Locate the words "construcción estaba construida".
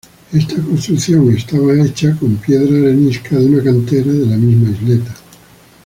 0.55-2.17